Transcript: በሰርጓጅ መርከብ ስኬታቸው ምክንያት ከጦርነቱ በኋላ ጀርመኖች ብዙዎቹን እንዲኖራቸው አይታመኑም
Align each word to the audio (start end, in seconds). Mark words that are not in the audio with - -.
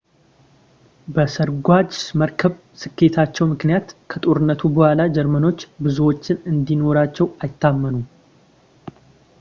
በሰርጓጅ 1.15 1.91
መርከብ 2.21 2.53
ስኬታቸው 2.81 3.45
ምክንያት 3.53 3.87
ከጦርነቱ 4.13 4.61
በኋላ 4.77 4.99
ጀርመኖች 5.17 5.61
ብዙዎቹን 5.83 6.41
እንዲኖራቸው 6.53 7.29
አይታመኑም 7.43 8.05